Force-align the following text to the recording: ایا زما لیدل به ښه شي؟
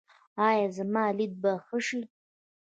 ایا 0.47 0.65
زما 0.77 1.03
لیدل 1.17 1.35
به 1.41 1.51
ښه 1.65 1.79
شي؟ 1.87 2.01